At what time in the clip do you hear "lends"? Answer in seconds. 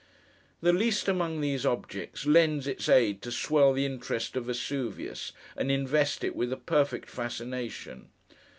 2.25-2.65